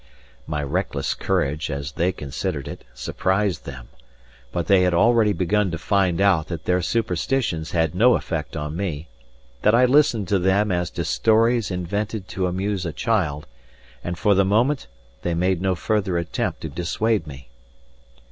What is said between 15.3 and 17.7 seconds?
made no further attempt to dissuade me.